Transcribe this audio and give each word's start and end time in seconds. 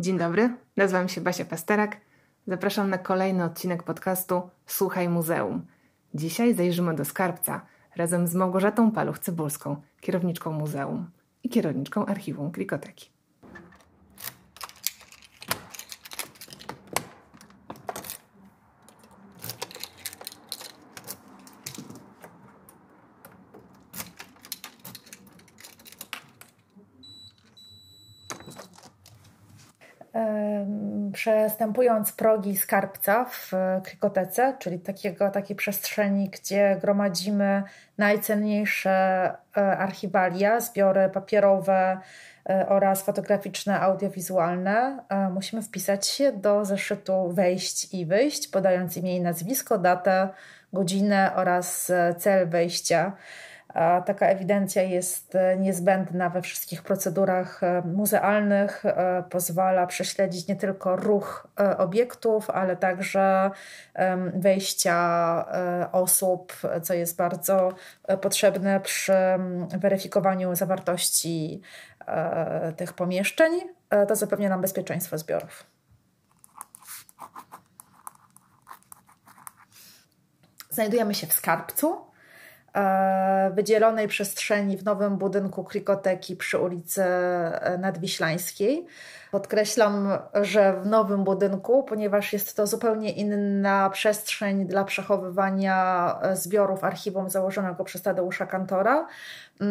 Dzień 0.00 0.18
dobry, 0.18 0.56
nazywam 0.76 1.08
się 1.08 1.20
Basia 1.20 1.44
Pasterak. 1.44 1.96
Zapraszam 2.46 2.90
na 2.90 2.98
kolejny 2.98 3.44
odcinek 3.44 3.82
podcastu 3.82 4.42
Słuchaj 4.66 5.08
Muzeum. 5.08 5.66
Dzisiaj 6.14 6.54
zajrzymy 6.54 6.94
do 6.94 7.04
skarbca 7.04 7.66
razem 7.96 8.26
z 8.26 8.34
Małgorzatą 8.34 8.90
Paluch-Cybulską, 8.90 9.76
kierowniczką 10.00 10.52
muzeum 10.52 11.10
i 11.42 11.48
kierowniczką 11.48 12.06
archiwum 12.06 12.50
Klikoteki. 12.50 13.10
Przestępując 31.12 32.12
progi 32.12 32.56
skarbca 32.56 33.24
w 33.24 33.52
Krikotece, 33.84 34.56
czyli 34.58 34.78
takiego, 34.78 35.30
takiej 35.30 35.56
przestrzeni, 35.56 36.30
gdzie 36.30 36.78
gromadzimy 36.80 37.62
najcenniejsze 37.98 38.90
e, 39.56 39.78
archiwalia, 39.78 40.60
zbiory 40.60 41.08
papierowe 41.08 41.98
e, 42.50 42.68
oraz 42.68 43.02
fotograficzne, 43.02 43.80
audiowizualne, 43.80 45.04
e, 45.08 45.30
musimy 45.30 45.62
wpisać 45.62 46.06
się 46.06 46.32
do 46.32 46.64
zeszytu 46.64 47.32
wejść 47.32 47.94
i 47.94 48.06
wyjść, 48.06 48.48
podając 48.48 48.96
imię 48.96 49.16
i 49.16 49.20
nazwisko, 49.20 49.78
datę, 49.78 50.28
godzinę 50.72 51.32
oraz 51.34 51.92
cel 52.18 52.48
wejścia. 52.48 53.12
Taka 54.06 54.26
ewidencja 54.26 54.82
jest 54.82 55.34
e, 55.34 55.56
niezbędna 55.56 56.30
we 56.30 56.42
wszystkich 56.42 56.82
procedurach 56.82 57.62
e, 57.62 57.82
muzealnych. 57.82 58.86
E, 58.86 59.24
pozwala 59.30 59.86
prześledzić 59.86 60.48
nie 60.48 60.56
tylko 60.56 60.96
ruch 60.96 61.48
obiektów, 61.78 62.50
ale 62.50 62.76
także 62.76 63.50
wejścia 64.34 65.44
osób, 65.92 66.52
co 66.82 66.94
jest 66.94 67.16
bardzo 67.16 67.72
potrzebne 68.20 68.80
przy 68.80 69.12
weryfikowaniu 69.78 70.54
zawartości 70.54 71.62
tych 72.76 72.92
pomieszczeń. 72.92 73.52
To 74.08 74.16
zapewnia 74.16 74.48
nam 74.48 74.60
bezpieczeństwo 74.60 75.18
zbiorów. 75.18 75.66
Znajdujemy 80.70 81.14
się 81.14 81.26
w 81.26 81.32
skarbcu 81.32 82.07
wydzielonej 83.50 84.08
przestrzeni 84.08 84.76
w 84.76 84.84
nowym 84.84 85.16
budynku 85.16 85.64
Krikoteki 85.64 86.36
przy 86.36 86.58
ulicy 86.58 87.02
e, 87.04 87.78
Nadwiślańskiej. 87.80 88.86
Podkreślam, 89.30 90.08
że 90.34 90.80
w 90.80 90.86
nowym 90.86 91.24
budynku, 91.24 91.82
ponieważ 91.82 92.32
jest 92.32 92.56
to 92.56 92.66
zupełnie 92.66 93.12
inna 93.12 93.90
przestrzeń 93.90 94.66
dla 94.66 94.84
przechowywania 94.84 96.18
e, 96.22 96.36
zbiorów 96.36 96.84
archiwum 96.84 97.30
założonego 97.30 97.84
przez 97.84 98.02
Tadeusza 98.02 98.46
Kantora 98.46 99.06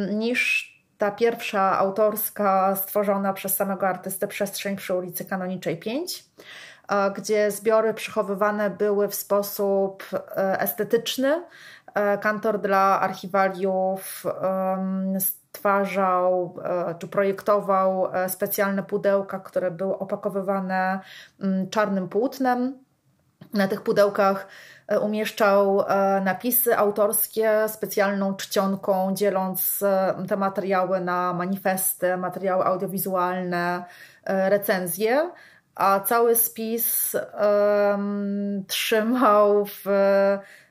niż 0.09 0.77
ta 0.97 1.11
pierwsza 1.11 1.79
autorska 1.79 2.75
stworzona 2.75 3.33
przez 3.33 3.55
samego 3.55 3.87
artystę 3.87 4.27
przestrzeń 4.27 4.75
przy 4.75 4.93
ulicy 4.93 5.25
Kanoniczej 5.25 5.77
5 5.77 6.23
gdzie 7.15 7.51
zbiory 7.51 7.93
przechowywane 7.93 8.69
były 8.69 9.07
w 9.07 9.15
sposób 9.15 10.03
estetyczny, 10.35 11.43
E, 11.97 12.17
kantor 12.17 12.61
dla 12.61 12.99
archiwaliów 12.99 14.23
stwarzał 15.19 16.55
e, 16.63 16.95
czy 16.99 17.07
projektował 17.07 18.15
e, 18.15 18.29
specjalne 18.29 18.83
pudełka, 18.83 19.39
które 19.39 19.71
były 19.71 19.99
opakowywane 19.99 20.99
mm, 21.41 21.69
czarnym 21.69 22.09
płótnem. 22.09 22.77
Na 23.53 23.67
tych 23.67 23.81
pudełkach 23.81 24.47
umieszczał 25.01 25.83
napisy 26.25 26.77
autorskie 26.77 27.65
specjalną 27.67 28.35
czcionką, 28.35 29.13
dzieląc 29.13 29.83
te 30.27 30.37
materiały 30.37 31.01
na 31.01 31.33
manifesty, 31.33 32.17
materiały 32.17 32.65
audiowizualne, 32.65 33.85
recenzje, 34.25 35.31
a 35.77 35.99
cały 35.99 36.35
spis 36.35 37.15
um, 37.15 38.63
trzymał 38.67 39.65
w 39.65 39.85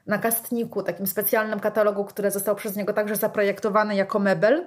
na 0.07 0.19
kastniku, 0.19 0.83
takim 0.83 1.07
specjalnym 1.07 1.61
katalogu, 1.61 2.05
który 2.05 2.31
został 2.31 2.55
przez 2.55 2.77
niego 2.77 2.93
także 2.93 3.17
zaprojektowany 3.17 3.97
jako 3.97 4.19
mebel. 4.19 4.67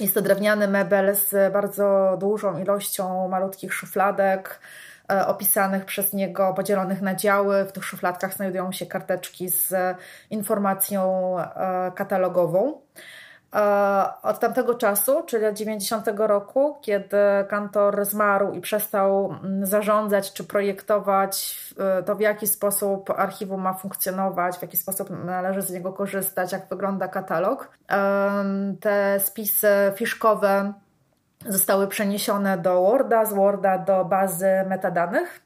Jest 0.00 0.14
to 0.14 0.22
drewniany 0.22 0.68
mebel 0.68 1.14
z 1.14 1.52
bardzo 1.52 2.16
dużą 2.20 2.58
ilością 2.58 3.28
malutkich 3.28 3.74
szufladek, 3.74 4.60
e, 5.12 5.26
opisanych 5.26 5.84
przez 5.84 6.12
niego, 6.12 6.52
podzielonych 6.56 7.02
na 7.02 7.14
działy. 7.14 7.64
W 7.64 7.72
tych 7.72 7.84
szufladkach 7.84 8.34
znajdują 8.34 8.72
się 8.72 8.86
karteczki 8.86 9.48
z 9.48 9.74
informacją 10.30 11.34
e, 11.40 11.92
katalogową. 11.94 12.80
Od 14.22 14.38
tamtego 14.38 14.74
czasu, 14.74 15.22
czyli 15.26 15.46
od 15.46 15.54
90 15.54 16.06
roku, 16.16 16.78
kiedy 16.80 17.16
kantor 17.48 18.04
zmarł 18.04 18.52
i 18.52 18.60
przestał 18.60 19.32
mm, 19.42 19.66
zarządzać 19.66 20.32
czy 20.32 20.44
projektować 20.44 21.58
y, 22.00 22.02
to, 22.02 22.14
w 22.14 22.20
jaki 22.20 22.46
sposób 22.46 23.10
archiwum 23.10 23.60
ma 23.60 23.74
funkcjonować, 23.74 24.56
w 24.56 24.62
jaki 24.62 24.76
sposób 24.76 25.10
należy 25.24 25.62
z 25.62 25.70
niego 25.70 25.92
korzystać, 25.92 26.52
jak 26.52 26.68
wygląda 26.68 27.08
katalog, 27.08 27.68
te 28.80 29.20
spisy 29.20 29.68
fiszkowe 29.94 30.72
zostały 31.48 31.88
przeniesione 31.88 32.58
do 32.58 32.82
Worda, 32.82 33.24
z 33.24 33.32
Worda 33.32 33.78
do 33.78 34.04
bazy 34.04 34.64
metadanych 34.68 35.45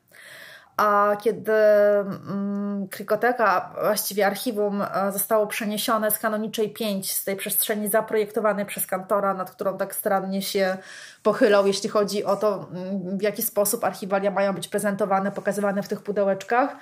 a 0.80 1.16
kiedy 1.22 1.52
mm, 1.52 2.88
Krikoteka, 2.88 3.74
właściwie 3.82 4.26
archiwum, 4.26 4.82
e, 4.82 5.12
zostało 5.12 5.46
przeniesione 5.46 6.10
z 6.10 6.18
kanoniczej 6.18 6.70
5, 6.70 7.12
z 7.12 7.24
tej 7.24 7.36
przestrzeni 7.36 7.88
zaprojektowanej 7.88 8.66
przez 8.66 8.86
kantora, 8.86 9.34
nad 9.34 9.50
którą 9.50 9.78
tak 9.78 9.94
starannie 9.94 10.42
się 10.42 10.76
pochylał, 11.22 11.66
jeśli 11.66 11.88
chodzi 11.88 12.24
o 12.24 12.36
to, 12.36 12.68
mm, 12.72 13.18
w 13.18 13.22
jaki 13.22 13.42
sposób 13.42 13.84
archiwalia 13.84 14.30
mają 14.30 14.52
być 14.52 14.68
prezentowane, 14.68 15.32
pokazywane 15.32 15.82
w 15.82 15.88
tych 15.88 16.02
pudełeczkach. 16.02 16.76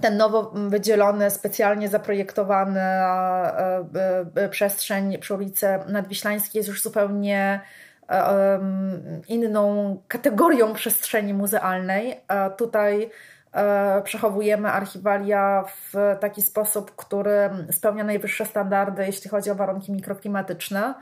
Ten 0.00 0.16
nowo 0.16 0.52
wydzielony, 0.54 1.30
specjalnie 1.30 1.88
zaprojektowany 1.88 2.80
e, 2.80 3.84
e, 4.34 4.48
przestrzeń 4.48 5.18
przy 5.18 5.34
ulicy 5.34 5.66
Nadwiślańskiej 5.88 6.58
jest 6.58 6.68
już 6.68 6.82
zupełnie 6.82 7.60
inną 9.28 9.96
kategorią 10.08 10.74
przestrzeni 10.74 11.34
muzealnej. 11.34 12.20
Tutaj 12.56 13.10
e, 13.52 14.02
przechowujemy 14.02 14.68
archiwalia 14.68 15.64
w 15.92 16.16
taki 16.20 16.42
sposób, 16.42 16.96
który 16.96 17.50
spełnia 17.70 18.04
najwyższe 18.04 18.46
standardy, 18.46 19.06
jeśli 19.06 19.30
chodzi 19.30 19.50
o 19.50 19.54
warunki 19.54 19.92
mikroklimatyczne. 19.92 20.94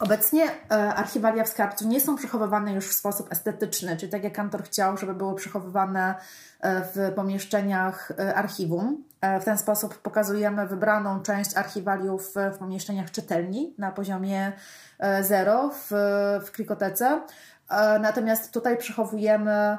Obecnie 0.00 0.44
e, 0.44 0.74
archiwalia 0.94 1.44
w 1.44 1.48
skarbcu 1.48 1.88
nie 1.88 2.00
są 2.00 2.16
przechowywane 2.16 2.72
już 2.72 2.88
w 2.88 2.92
sposób 2.92 3.32
estetyczny, 3.32 3.96
czyli 3.96 4.12
tak 4.12 4.24
jak 4.24 4.32
kantor 4.32 4.62
chciał, 4.64 4.96
żeby 4.96 5.14
były 5.14 5.34
przechowywane 5.34 6.14
w 6.62 7.12
pomieszczeniach 7.14 8.12
archiwum. 8.34 9.04
W 9.40 9.44
ten 9.44 9.58
sposób 9.58 9.98
pokazujemy 9.98 10.66
wybraną 10.66 11.22
część 11.22 11.56
archiwaliów 11.56 12.34
w 12.54 12.58
pomieszczeniach 12.58 13.10
czytelni 13.10 13.74
na 13.78 13.92
poziomie 13.92 14.52
E, 14.98 15.24
zero 15.24 15.70
w, 15.70 15.90
w 16.46 16.50
Krikotece. 16.50 17.20
E, 17.70 17.98
natomiast 17.98 18.52
tutaj 18.52 18.76
przechowujemy 18.76 19.52
e, 19.52 19.78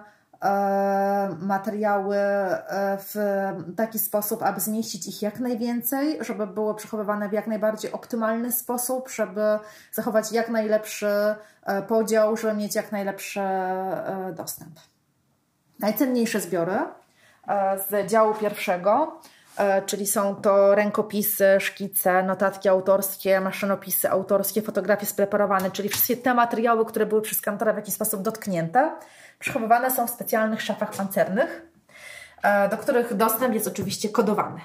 materiały 1.39 2.17
w 2.97 3.15
taki 3.77 3.99
sposób, 3.99 4.43
aby 4.43 4.59
zmieścić 4.59 5.07
ich 5.07 5.21
jak 5.21 5.39
najwięcej, 5.39 6.17
żeby 6.21 6.47
było 6.47 6.73
przechowywane 6.73 7.29
w 7.29 7.33
jak 7.33 7.47
najbardziej 7.47 7.91
optymalny 7.91 8.51
sposób, 8.51 9.09
żeby 9.09 9.59
zachować 9.91 10.31
jak 10.31 10.49
najlepszy 10.49 11.35
podział, 11.87 12.37
żeby 12.37 12.53
mieć 12.53 12.75
jak 12.75 12.91
najlepszy 12.91 13.41
dostęp. 14.35 14.79
Najcenniejsze 15.79 16.41
zbiory 16.41 16.77
z 17.89 18.09
działu 18.09 18.33
pierwszego 18.33 19.17
E, 19.17 19.36
czyli 19.85 20.07
są 20.07 20.35
to 20.35 20.75
rękopisy, 20.75 21.45
szkice, 21.59 22.23
notatki 22.23 22.69
autorskie, 22.69 23.41
maszynopisy 23.41 24.09
autorskie, 24.09 24.61
fotografie 24.61 25.05
spreparowane, 25.05 25.71
czyli 25.71 25.89
wszystkie 25.89 26.17
te 26.17 26.33
materiały, 26.33 26.85
które 26.85 27.05
były 27.05 27.21
przez 27.21 27.41
kantora 27.41 27.73
w 27.73 27.75
jakiś 27.75 27.93
sposób 27.93 28.21
dotknięte, 28.21 28.91
przechowywane 29.39 29.91
są 29.91 30.07
w 30.07 30.09
specjalnych 30.09 30.61
szafach 30.61 30.91
pancernych, 30.91 31.61
e, 32.43 32.69
do 32.69 32.77
których 32.77 33.13
dostęp 33.13 33.53
jest 33.53 33.67
oczywiście 33.67 34.09
kodowany. 34.09 34.61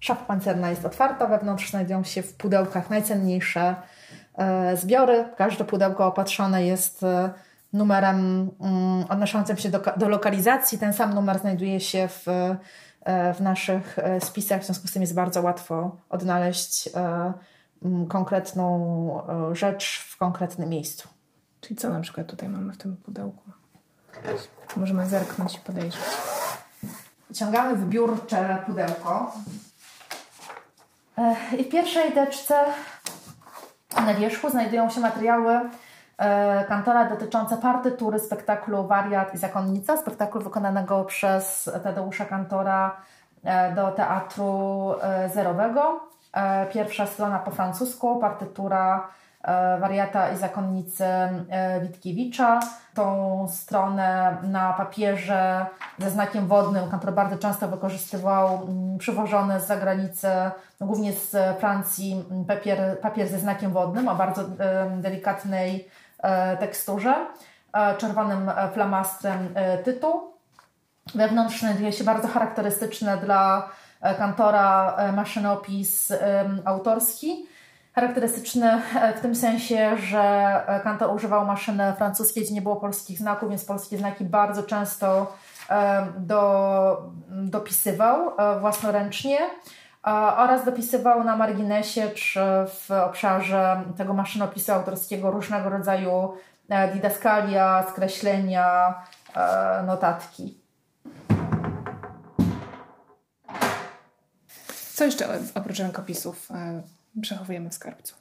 Szafa 0.00 0.24
pancerna 0.24 0.70
jest 0.70 0.84
otwarta, 0.84 1.26
wewnątrz 1.26 1.70
znajdują 1.70 2.04
się 2.04 2.22
w 2.22 2.34
pudełkach 2.34 2.90
najcenniejsze 2.90 3.74
E, 3.74 4.01
zbiory. 4.74 5.24
Każde 5.36 5.64
pudełko 5.64 6.06
opatrzone 6.06 6.64
jest 6.64 7.02
e, 7.02 7.30
numerem 7.72 8.50
mm, 8.60 9.04
odnoszącym 9.08 9.56
się 9.56 9.68
do, 9.68 9.80
do 9.96 10.08
lokalizacji. 10.08 10.78
Ten 10.78 10.92
sam 10.92 11.14
numer 11.14 11.38
znajduje 11.38 11.80
się 11.80 12.08
w 12.08 12.26
w 13.34 13.40
naszych 13.40 13.96
spisach, 14.20 14.62
w 14.62 14.64
związku 14.64 14.88
z 14.88 14.92
tym 14.92 15.02
jest 15.02 15.14
bardzo 15.14 15.42
łatwo 15.42 15.96
odnaleźć 16.10 16.88
konkretną 18.08 19.22
rzecz 19.52 20.06
w 20.08 20.16
konkretnym 20.16 20.68
miejscu. 20.68 21.08
Czyli 21.60 21.76
co 21.76 21.90
na 21.90 22.00
przykład 22.00 22.26
tutaj 22.26 22.48
mamy 22.48 22.72
w 22.72 22.78
tym 22.78 22.96
pudełku? 22.96 23.42
Możemy 24.76 25.06
zerknąć 25.06 25.54
i 25.54 25.58
podejrzeć. 25.58 26.00
Wyciągamy 27.30 27.76
wybiórcze 27.76 28.62
pudełko. 28.66 29.32
I 31.58 31.64
w 31.64 31.68
pierwszej 31.68 32.12
teczce 32.12 32.64
na 33.96 34.14
wierzchu 34.14 34.50
znajdują 34.50 34.90
się 34.90 35.00
materiały 35.00 35.60
e, 36.18 36.64
kantora 36.64 37.04
dotyczące 37.04 37.56
partytury 37.56 38.18
spektaklu 38.18 38.86
Wariat 38.86 39.34
i 39.34 39.38
Zakonnica, 39.38 39.96
spektaklu 39.96 40.40
wykonanego 40.40 41.04
przez 41.04 41.70
Tadeusza 41.82 42.24
Kantora 42.24 42.96
e, 43.44 43.74
do 43.74 43.90
teatru 43.90 44.94
e, 45.02 45.28
zerowego. 45.28 46.12
Pierwsza 46.72 47.06
strona 47.06 47.38
po 47.38 47.50
francusku, 47.50 48.16
partytura 48.20 49.08
wariata 49.80 50.32
i 50.32 50.36
zakonnicy 50.36 51.04
Witkiewicza. 51.82 52.60
Tą 52.94 53.46
stronę 53.48 54.36
na 54.42 54.72
papierze 54.72 55.66
ze 55.98 56.10
znakiem 56.10 56.46
wodnym 56.46 56.90
Kantor 56.90 57.12
bardzo 57.12 57.38
często 57.38 57.68
wykorzystywał 57.68 58.62
mm, 58.62 58.98
przywożony 58.98 59.60
z 59.60 59.66
zagranicy, 59.66 60.28
no 60.80 60.86
głównie 60.86 61.12
z 61.12 61.36
Francji, 61.60 62.24
mm, 62.30 62.44
papier, 62.44 63.00
papier 63.00 63.28
ze 63.28 63.38
znakiem 63.38 63.72
wodnym 63.72 64.08
o 64.08 64.14
bardzo 64.14 64.44
delikatnej 65.00 65.88
e, 66.22 66.56
teksturze, 66.56 67.14
e, 67.72 67.96
czerwonym 67.96 68.48
e, 68.48 68.68
flamastrem 68.68 69.54
tytuł. 69.84 70.32
Wewnątrz 71.14 71.60
znajduje 71.60 71.92
się 71.92 72.04
bardzo 72.04 72.28
charakterystyczny 72.28 73.16
dla 73.16 73.68
kantora 74.18 74.96
maszynopis 75.12 76.12
autorski 76.64 77.46
charakterystyczny 77.92 78.82
w 79.16 79.20
tym 79.20 79.34
sensie, 79.34 79.96
że 79.96 80.80
kantor 80.84 81.14
używał 81.14 81.46
maszyny 81.46 81.92
francuskiej, 81.96 82.44
gdzie 82.44 82.54
nie 82.54 82.62
było 82.62 82.76
polskich 82.76 83.18
znaków, 83.18 83.50
więc 83.50 83.64
polskie 83.64 83.98
znaki 83.98 84.24
bardzo 84.24 84.62
często 84.62 85.32
do, 86.18 87.10
dopisywał 87.28 88.32
e, 88.38 88.60
własnoręcznie 88.60 89.38
oraz 90.36 90.64
dopisywał 90.64 91.24
na 91.24 91.36
marginesie 91.36 92.10
czy 92.10 92.40
w 92.66 92.90
obszarze 92.90 93.82
tego 93.96 94.14
maszynopisu 94.14 94.72
autorskiego 94.72 95.30
różnego 95.30 95.70
rodzaju 95.70 96.32
e, 96.68 96.92
didaskalia, 96.92 97.84
skreślenia, 97.92 98.94
e, 99.36 99.82
notatki. 99.86 100.62
Co 104.94 105.04
jeszcze 105.04 105.28
oprócz 105.54 105.78
rękopisów 105.78 106.48
przechowujemy 107.20 107.70
w 107.70 107.74
skarbcu? 107.74 108.14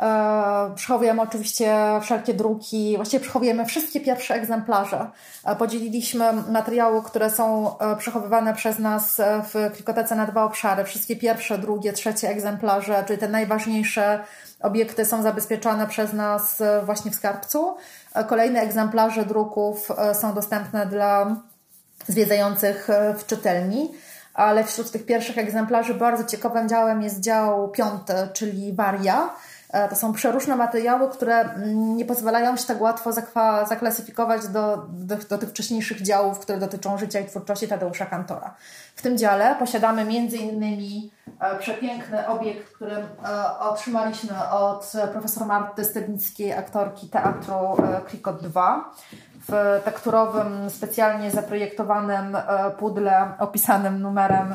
E, 0.00 0.72
przechowujemy 0.74 1.22
oczywiście 1.22 1.76
wszelkie 2.02 2.34
druki, 2.34 2.96
właściwie 2.96 3.20
przechowujemy 3.20 3.66
wszystkie 3.66 4.00
pierwsze 4.00 4.34
egzemplarze. 4.34 5.10
E, 5.44 5.56
podzieliliśmy 5.56 6.32
materiały, 6.32 7.02
które 7.02 7.30
są 7.30 7.78
e, 7.78 7.96
przechowywane 7.96 8.54
przez 8.54 8.78
nas 8.78 9.20
w 9.52 9.74
Klikotece 9.74 10.14
na 10.14 10.26
dwa 10.26 10.44
obszary. 10.44 10.84
Wszystkie 10.84 11.16
pierwsze, 11.16 11.58
drugie, 11.58 11.92
trzecie 11.92 12.28
egzemplarze, 12.28 13.04
czyli 13.06 13.18
te 13.18 13.28
najważniejsze 13.28 14.20
obiekty 14.60 15.04
są 15.04 15.22
zabezpieczone 15.22 15.86
przez 15.86 16.12
nas 16.12 16.62
właśnie 16.84 17.10
w 17.10 17.14
skarbcu. 17.14 17.76
Kolejne 18.26 18.60
egzemplarze 18.60 19.24
druków 19.24 19.88
są 20.12 20.34
dostępne 20.34 20.86
dla 20.86 21.36
zwiedzających 22.08 22.88
w 23.18 23.26
czytelni 23.26 23.90
ale 24.36 24.64
wśród 24.64 24.90
tych 24.90 25.06
pierwszych 25.06 25.38
egzemplarzy 25.38 25.94
bardzo 25.94 26.24
ciekawym 26.24 26.68
działem 26.68 27.02
jest 27.02 27.20
dział 27.20 27.68
piąty, 27.68 28.14
czyli 28.32 28.72
Waria. 28.72 29.30
E, 29.70 29.88
to 29.88 29.96
są 29.96 30.12
przeróżne 30.12 30.56
materiały, 30.56 31.10
które 31.10 31.40
mm, 31.40 31.96
nie 31.96 32.04
pozwalają 32.04 32.56
się 32.56 32.66
tak 32.66 32.80
łatwo 32.80 33.12
zaklasyfikować 33.68 34.48
do, 34.48 34.86
do, 34.88 35.16
do, 35.16 35.38
tych 35.38 35.48
wcześniejszych 35.48 36.02
działów, 36.02 36.38
które 36.38 36.58
dotyczą 36.58 36.98
życia 36.98 37.20
i 37.20 37.26
twórczości 37.26 37.68
Tadeusza 37.68 38.06
Kantora. 38.06 38.54
W 38.96 39.02
tym 39.02 39.18
dziale 39.18 39.56
posiadamy 39.58 40.04
między 40.04 40.36
innymi 40.36 41.10
przepiękny 41.58 42.28
obiekt, 42.28 42.74
który 42.74 42.92
e, 42.92 43.58
otrzymaliśmy 43.58 44.50
od 44.50 44.92
profesor 45.12 45.46
Marty 45.46 45.84
Stebnickiej, 45.84 46.52
aktorki 46.52 47.08
teatru 47.08 47.76
Krikot 48.06 48.42
2 48.42 48.90
w 49.48 49.80
tekturowym, 49.84 50.70
specjalnie 50.70 51.30
zaprojektowanym 51.30 52.36
pudle 52.78 53.32
opisanym 53.38 54.00
numerem 54.00 54.52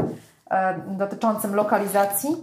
dotyczącym 0.87 1.55
lokalizacji. 1.55 2.35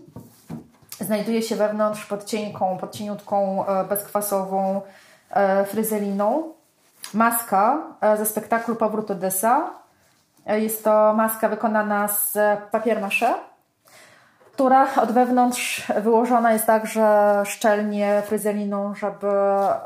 Znajduje 1.01 1.43
się 1.43 1.57
wewnątrz 1.57 2.07
pod 2.07 2.25
cienką, 2.25 2.79
pod 2.79 2.93
cieniutką, 2.93 3.67
e, 3.67 3.85
bezkwasową 3.85 4.81
e, 5.31 5.65
fryzeliną. 5.65 6.53
Maska 7.15 7.79
e, 8.01 8.17
ze 8.17 8.27
spektaklu 8.27 8.77
Powrót 8.77 9.11
Odessa. 9.11 9.71
Jest 10.47 10.85
to 10.85 11.15
maska 11.15 11.49
wykonana 11.49 12.09
z 12.09 12.39
papier 12.71 13.01
maché, 13.01 13.35
która 14.59 14.95
od 15.03 15.13
wewnątrz 15.13 15.93
wyłożona 16.03 16.53
jest 16.53 16.67
także 16.67 17.43
szczelnie 17.45 18.23
fryzeliną, 18.27 18.95
żeby 18.95 19.27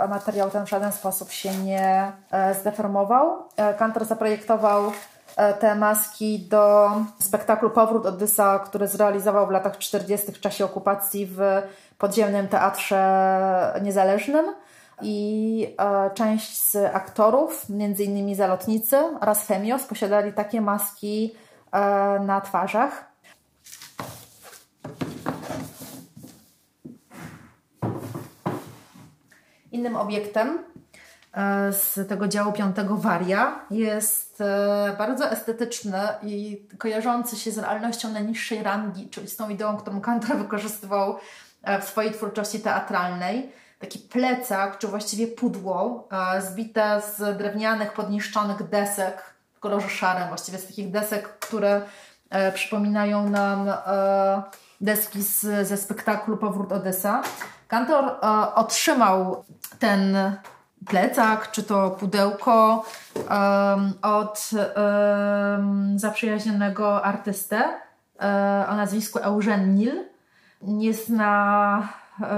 materiał 0.08 0.50
ten 0.50 0.66
w 0.66 0.68
żaden 0.68 0.92
sposób 0.92 1.30
się 1.30 1.54
nie 1.54 2.12
zdeformował. 2.60 3.48
Kantor 3.78 4.04
zaprojektował 4.04 4.92
E, 5.36 5.54
te 5.54 5.74
maski 5.74 6.38
do 6.38 6.90
spektaklu 7.18 7.70
Powrót 7.70 8.06
Odysa, 8.06 8.58
który 8.58 8.88
zrealizował 8.88 9.46
w 9.46 9.50
latach 9.50 9.78
40. 9.78 10.32
w 10.32 10.40
czasie 10.40 10.64
okupacji 10.64 11.26
w 11.26 11.40
podziemnym 11.98 12.48
teatrze 12.48 13.80
niezależnym. 13.82 14.46
I 15.02 15.76
e, 15.78 16.10
część 16.14 16.62
z 16.62 16.76
aktorów, 16.76 17.66
innymi 17.98 18.34
zalotnicy 18.34 18.96
oraz 19.20 19.44
Femios, 19.46 19.84
posiadali 19.84 20.32
takie 20.32 20.60
maski 20.60 21.34
e, 21.72 21.78
na 22.20 22.40
twarzach. 22.40 23.11
Innym 29.72 29.96
obiektem 29.96 30.58
z 31.70 32.08
tego 32.08 32.28
działu 32.28 32.52
piątego 32.52 32.96
Waria 32.96 33.60
jest 33.70 34.32
E, 34.42 34.96
bardzo 34.98 35.30
estetyczny 35.30 35.98
i 36.22 36.66
kojarzący 36.78 37.36
się 37.36 37.50
z 37.50 37.58
realnością 37.58 38.10
najniższej 38.12 38.62
rangi, 38.62 39.08
czyli 39.08 39.28
z 39.28 39.36
tą 39.36 39.48
ideą, 39.48 39.76
którą 39.76 40.00
Kantor 40.00 40.36
wykorzystywał 40.36 41.18
e, 41.62 41.80
w 41.80 41.84
swojej 41.84 42.12
twórczości 42.12 42.60
teatralnej. 42.60 43.52
Taki 43.78 43.98
plecak, 43.98 44.78
czy 44.78 44.88
właściwie 44.88 45.26
pudło, 45.26 46.08
e, 46.36 46.42
zbite 46.42 47.02
z 47.16 47.38
drewnianych, 47.38 47.92
podniszczonych 47.92 48.68
desek 48.68 49.34
w 49.54 49.60
kolorze 49.60 49.88
szarym, 49.88 50.28
właściwie 50.28 50.58
z 50.58 50.66
takich 50.66 50.90
desek, 50.90 51.38
które 51.38 51.82
przypominają 52.54 53.30
nam 53.30 53.72
deski 54.82 55.22
z, 55.22 55.68
ze 55.68 55.76
spektaklu 55.76 56.36
Powrót 56.36 56.72
Odessa. 56.72 57.22
Kantor 57.68 58.04
otrzymał 58.54 59.44
ten 59.78 60.16
plecak, 60.86 61.50
czy 61.50 61.62
to 61.62 61.90
pudełko 61.90 62.84
od 64.02 64.50
zaprzyjaźnionego 65.96 67.04
artystę 67.04 67.62
um, 67.62 68.30
o 68.68 68.76
nazwisku 68.76 69.18
Eugène 69.18 69.66
Nil. 69.66 70.04
Jest 70.62 71.08
na 71.08 71.88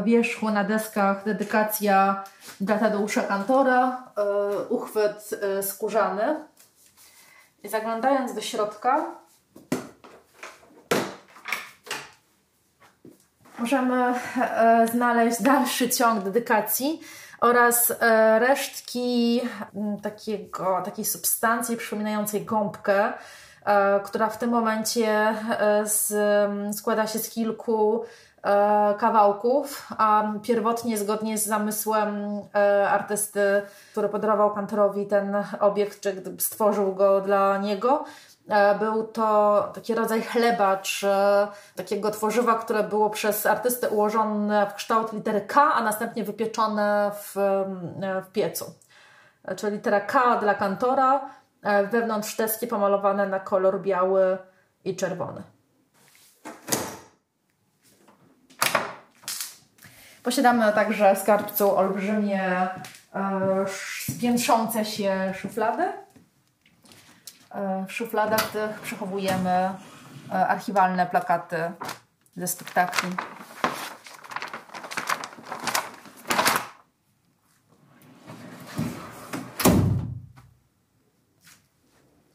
wierzchu, 0.04 0.50
na 0.50 0.64
deskach 0.64 1.24
dedykacja 1.24 2.24
dla 2.60 2.78
Tadeusza 2.78 3.22
Kantora, 3.22 4.02
um, 4.16 4.26
uchwyt 4.68 5.30
um, 5.32 5.62
skórzany. 5.62 6.36
I 7.62 7.68
zaglądając 7.68 8.34
do 8.34 8.40
środka, 8.40 9.04
możemy 13.58 14.14
znaleźć 14.92 15.42
dalszy 15.42 15.90
ciąg 15.90 16.24
dedykacji 16.24 17.00
oraz 17.44 17.92
e, 18.00 18.38
resztki 18.38 19.40
takiego, 20.02 20.82
takiej 20.84 21.04
substancji 21.04 21.76
przypominającej 21.76 22.44
gąbkę, 22.44 23.12
e, 23.66 24.00
która 24.04 24.28
w 24.28 24.38
tym 24.38 24.50
momencie 24.50 25.08
e, 25.08 25.82
z, 25.86 26.14
składa 26.76 27.06
się 27.06 27.18
z 27.18 27.30
kilku 27.30 28.04
kawałków, 28.98 29.88
a 29.98 30.32
pierwotnie 30.42 30.98
zgodnie 30.98 31.38
z 31.38 31.46
zamysłem 31.46 32.40
artysty, 32.88 33.62
który 33.92 34.08
podarował 34.08 34.54
Kantorowi 34.54 35.06
ten 35.06 35.36
obiekt, 35.60 36.00
czy 36.00 36.22
stworzył 36.38 36.94
go 36.94 37.20
dla 37.20 37.58
niego, 37.58 38.04
E, 38.48 38.78
był 38.78 39.06
to 39.06 39.70
taki 39.74 39.94
rodzaj 39.94 40.22
chleba, 40.22 40.76
czy 40.76 41.08
takiego 41.76 42.10
tworzywa, 42.10 42.54
które 42.54 42.82
było 42.82 43.10
przez 43.10 43.46
artystę 43.46 43.88
ułożone 43.88 44.66
w 44.70 44.74
kształt 44.74 45.12
litery 45.12 45.40
K, 45.40 45.74
a 45.74 45.82
następnie 45.82 46.24
wypieczone 46.24 47.10
w, 47.14 47.36
e, 47.36 48.22
w 48.22 48.32
piecu. 48.32 48.74
E, 49.44 49.56
czyli 49.56 49.72
litera 49.72 50.00
K 50.00 50.36
dla 50.36 50.54
kantora, 50.54 51.30
wewnątrz 51.90 52.36
deski 52.36 52.66
pomalowane 52.66 53.26
na 53.26 53.40
kolor 53.40 53.80
biały 53.80 54.38
i 54.84 54.96
czerwony. 54.96 55.42
Posiadamy 60.24 60.72
także 60.72 61.14
w 61.14 61.18
skarbcu 61.18 61.76
olbrzymie, 61.76 62.42
e, 63.14 63.64
spiętrzące 64.08 64.84
się 64.84 65.34
szuflady. 65.36 65.82
E, 67.50 67.84
w 67.88 67.92
szufladach 67.92 68.50
tych 68.50 68.80
przechowujemy 68.80 69.50
e, 69.50 69.74
archiwalne 70.32 71.06
plakaty 71.06 71.72
ze 72.36 72.46
spektakli. 72.46 73.10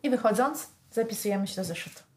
I 0.04 0.10
wychodząc, 0.10 0.70
zapisujemy 0.92 1.48
się 1.48 1.56
do 1.56 1.64
zeszytu. 1.64 2.09